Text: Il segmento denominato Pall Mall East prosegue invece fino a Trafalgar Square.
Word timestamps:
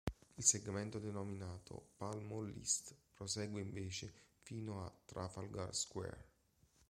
Il 0.35 0.43
segmento 0.43 0.97
denominato 0.97 1.89
Pall 1.95 2.23
Mall 2.23 2.51
East 2.57 2.95
prosegue 3.13 3.61
invece 3.61 4.11
fino 4.41 4.83
a 4.83 4.91
Trafalgar 5.05 5.75
Square. 5.75 6.25